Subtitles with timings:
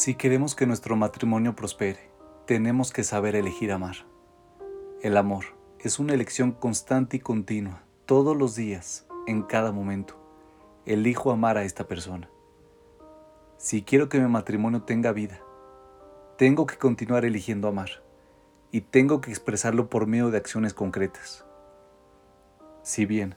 [0.00, 2.10] Si queremos que nuestro matrimonio prospere,
[2.46, 3.96] tenemos que saber elegir amar.
[5.02, 5.44] El amor
[5.78, 10.18] es una elección constante y continua, todos los días, en cada momento.
[10.86, 12.30] Elijo amar a esta persona.
[13.58, 15.38] Si quiero que mi matrimonio tenga vida,
[16.38, 18.02] tengo que continuar eligiendo amar
[18.72, 21.44] y tengo que expresarlo por medio de acciones concretas.
[22.82, 23.34] Si bien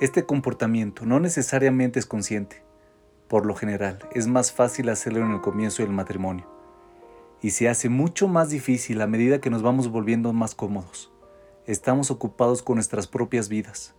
[0.00, 2.64] este comportamiento no necesariamente es consciente,
[3.32, 6.46] por lo general, es más fácil hacerlo en el comienzo del matrimonio
[7.40, 11.10] y se hace mucho más difícil a medida que nos vamos volviendo más cómodos.
[11.64, 13.94] Estamos ocupados con nuestras propias vidas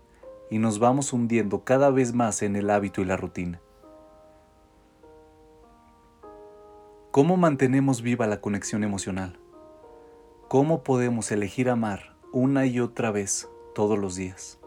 [0.51, 3.59] y nos vamos hundiendo cada vez más en el hábito y la rutina.
[7.09, 9.39] ¿Cómo mantenemos viva la conexión emocional?
[10.47, 14.59] ¿Cómo podemos elegir amar una y otra vez todos los días?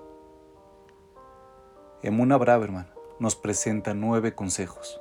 [2.02, 5.00] Emuna Braverman nos presenta nueve consejos.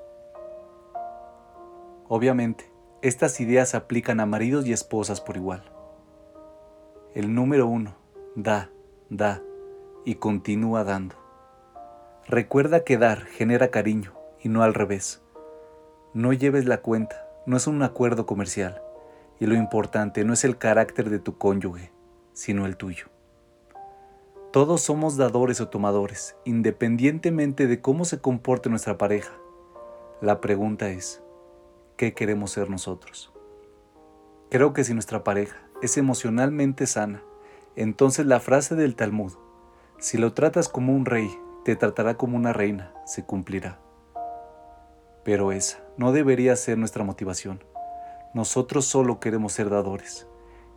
[2.08, 5.64] Obviamente, estas ideas aplican a maridos y esposas por igual.
[7.14, 7.96] El número uno,
[8.36, 8.70] da,
[9.10, 9.42] da
[10.06, 11.16] y continúa dando.
[12.28, 15.22] Recuerda que dar genera cariño y no al revés.
[16.14, 18.82] No lleves la cuenta, no es un acuerdo comercial
[19.40, 21.92] y lo importante no es el carácter de tu cónyuge,
[22.34, 23.08] sino el tuyo.
[24.56, 29.34] Todos somos dadores o tomadores, independientemente de cómo se comporte nuestra pareja.
[30.22, 31.22] La pregunta es,
[31.98, 33.34] ¿qué queremos ser nosotros?
[34.50, 37.22] Creo que si nuestra pareja es emocionalmente sana,
[37.76, 39.34] entonces la frase del Talmud,
[40.00, 41.30] si lo tratas como un rey,
[41.66, 43.82] te tratará como una reina, se cumplirá.
[45.26, 47.62] Pero esa no debería ser nuestra motivación.
[48.34, 50.28] Nosotros solo queremos ser dadores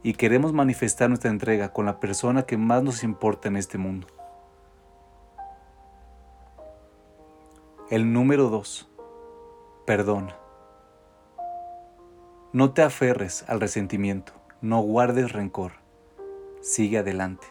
[0.03, 4.07] y queremos manifestar nuestra entrega con la persona que más nos importa en este mundo.
[7.91, 8.89] El número 2.
[9.87, 10.37] Perdona.
[12.53, 15.73] No te aferres al resentimiento, no guardes rencor.
[16.61, 17.47] Sigue adelante.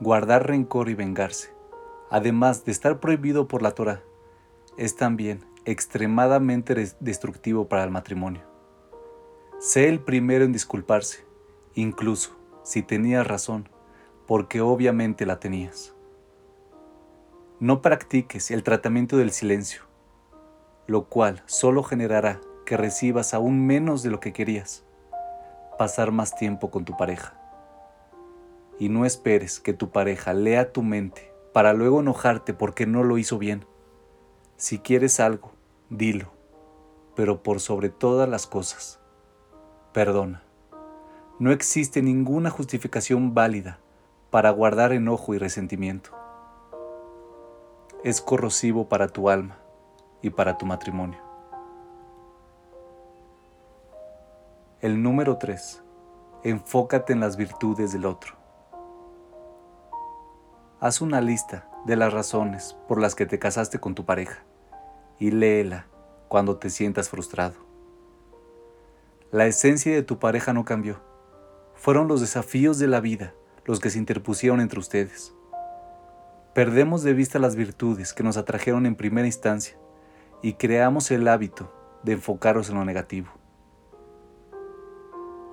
[0.00, 1.52] Guardar rencor y vengarse,
[2.10, 4.02] además de estar prohibido por la Torah,
[4.76, 8.51] es también extremadamente destructivo para el matrimonio.
[9.62, 11.24] Sé el primero en disculparse,
[11.76, 13.68] incluso si tenías razón,
[14.26, 15.94] porque obviamente la tenías.
[17.60, 19.82] No practiques el tratamiento del silencio,
[20.88, 24.84] lo cual solo generará que recibas aún menos de lo que querías,
[25.78, 27.38] pasar más tiempo con tu pareja.
[28.80, 33.16] Y no esperes que tu pareja lea tu mente para luego enojarte porque no lo
[33.16, 33.64] hizo bien.
[34.56, 35.52] Si quieres algo,
[35.88, 36.32] dilo,
[37.14, 38.98] pero por sobre todas las cosas,
[39.92, 40.42] Perdona.
[41.38, 43.78] No existe ninguna justificación válida
[44.30, 46.10] para guardar enojo y resentimiento.
[48.02, 49.58] Es corrosivo para tu alma
[50.22, 51.20] y para tu matrimonio.
[54.80, 55.82] El número 3.
[56.42, 58.34] Enfócate en las virtudes del otro.
[60.80, 64.42] Haz una lista de las razones por las que te casaste con tu pareja
[65.18, 65.86] y léela
[66.28, 67.71] cuando te sientas frustrado.
[69.32, 71.00] La esencia de tu pareja no cambió.
[71.74, 73.32] Fueron los desafíos de la vida
[73.64, 75.34] los que se interpusieron entre ustedes.
[76.54, 79.78] Perdemos de vista las virtudes que nos atrajeron en primera instancia
[80.42, 81.72] y creamos el hábito
[82.02, 83.30] de enfocarnos en lo negativo.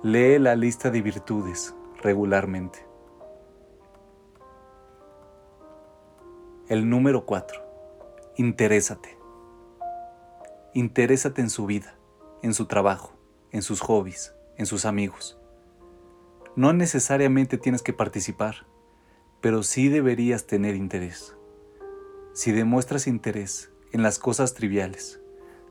[0.02, 2.86] Lee la lista de virtudes regularmente.
[6.68, 7.62] El número 4.
[8.36, 9.16] Interésate.
[10.74, 11.94] Interésate en su vida,
[12.42, 13.19] en su trabajo,
[13.52, 15.38] en sus hobbies, en sus amigos.
[16.56, 18.66] No necesariamente tienes que participar,
[19.40, 21.36] pero sí deberías tener interés.
[22.34, 25.20] Si demuestras interés en las cosas triviales,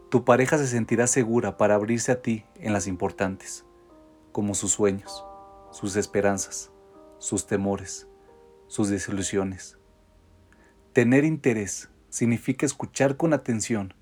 [0.10, 3.66] tu pareja se sentirá segura para abrirse a ti en las importantes,
[4.32, 5.24] como sus sueños,
[5.72, 6.72] sus esperanzas,
[7.20, 8.08] sus temores,
[8.68, 9.78] sus desilusiones.
[10.94, 13.94] Tener interés significa escuchar con atención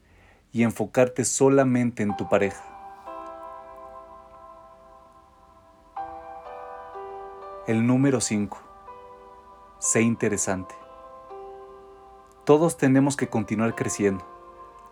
[0.51, 2.76] y enfocarte solamente en tu pareja.
[7.68, 8.58] El número 5.
[9.78, 10.74] Sé interesante.
[12.46, 14.25] Todos tenemos que continuar creciendo,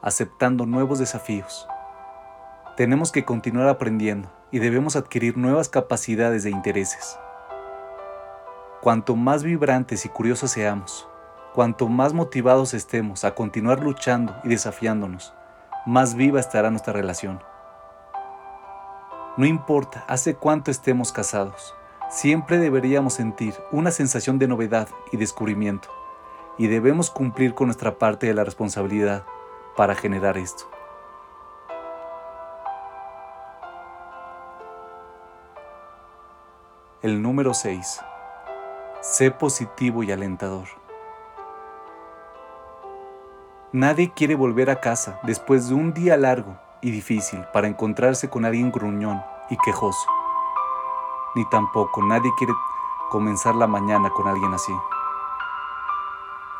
[0.01, 1.65] aceptando nuevos desafíos.
[2.75, 7.17] Tenemos que continuar aprendiendo y debemos adquirir nuevas capacidades de intereses.
[8.81, 11.07] Cuanto más vibrantes y curiosos seamos,
[11.53, 15.33] cuanto más motivados estemos a continuar luchando y desafiándonos,
[15.85, 17.41] más viva estará nuestra relación.
[19.37, 21.73] No importa hace cuánto estemos casados,
[22.09, 25.89] Siempre deberíamos sentir una sensación de novedad y descubrimiento,
[26.57, 29.25] y debemos cumplir con nuestra parte de la responsabilidad
[29.75, 30.69] para generar esto.
[37.01, 38.01] El número 6.
[39.01, 40.67] Sé positivo y alentador.
[43.71, 48.45] Nadie quiere volver a casa después de un día largo y difícil para encontrarse con
[48.45, 50.14] alguien gruñón y quejoso.
[51.35, 52.53] Ni tampoco nadie quiere
[53.09, 54.73] comenzar la mañana con alguien así.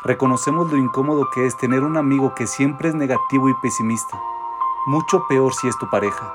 [0.04, 4.22] Reconocemos lo incómodo que es tener un amigo que siempre es negativo y pesimista.
[4.86, 6.32] Mucho peor si es tu pareja.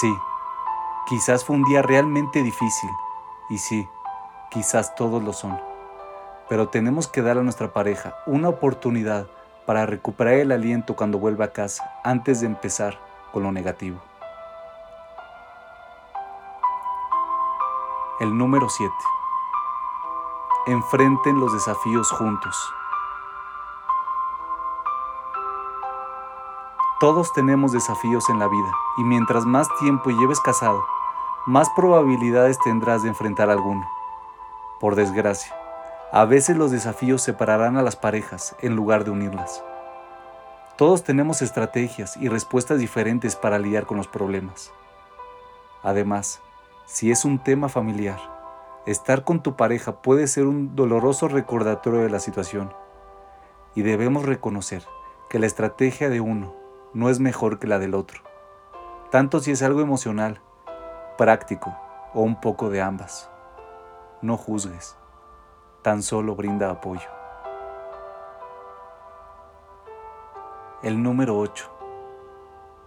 [0.00, 0.16] Sí,
[1.06, 2.90] quizás fue un día realmente difícil.
[3.50, 3.86] Y sí,
[4.50, 5.60] quizás todos lo son.
[6.48, 9.26] Pero tenemos que dar a nuestra pareja una oportunidad
[9.66, 12.98] para recuperar el aliento cuando vuelva a casa antes de empezar
[13.32, 14.00] con lo negativo.
[18.22, 18.94] El número 7.
[20.68, 22.56] Enfrenten los desafíos juntos.
[27.00, 30.84] Todos tenemos desafíos en la vida y mientras más tiempo lleves casado,
[31.46, 33.90] más probabilidades tendrás de enfrentar alguno.
[34.78, 35.52] Por desgracia,
[36.12, 39.64] a veces los desafíos separarán a las parejas en lugar de unirlas.
[40.76, 44.72] Todos tenemos estrategias y respuestas diferentes para lidiar con los problemas.
[45.82, 46.40] Además,
[46.86, 48.18] si es un tema familiar,
[48.86, 52.72] estar con tu pareja puede ser un doloroso recordatorio de la situación
[53.74, 54.84] y debemos reconocer
[55.30, 56.54] que la estrategia de uno
[56.92, 58.20] no es mejor que la del otro,
[59.10, 60.40] tanto si es algo emocional,
[61.16, 61.74] práctico
[62.14, 63.30] o un poco de ambas.
[64.20, 64.96] No juzgues
[65.82, 67.08] tan solo brinda apoyo.
[70.82, 71.70] El número 8.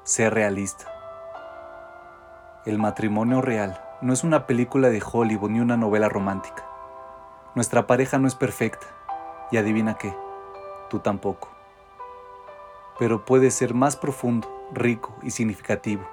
[0.03, 0.91] Ser realista.
[2.65, 6.65] El matrimonio real no es una película de Hollywood ni una novela romántica.
[7.55, 8.87] Nuestra pareja no es perfecta
[9.51, 10.15] y adivina qué,
[10.89, 11.49] tú tampoco.
[12.99, 16.05] Pero puede ser más profundo, rico y significativo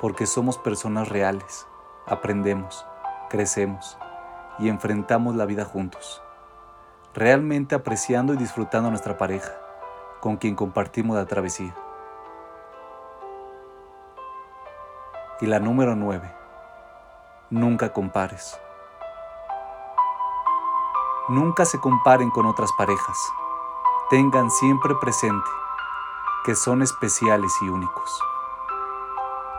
[0.00, 1.66] porque somos personas reales,
[2.06, 2.86] aprendemos,
[3.30, 3.96] crecemos
[4.58, 6.22] y enfrentamos la vida juntos,
[7.14, 9.52] realmente apreciando y disfrutando a nuestra pareja,
[10.20, 11.74] con quien compartimos la travesía.
[15.40, 16.45] Y la número 9.
[17.50, 18.58] Nunca compares.
[21.28, 23.16] Nunca se comparen con otras parejas.
[24.10, 25.48] Tengan siempre presente
[26.44, 28.20] que son especiales y únicos.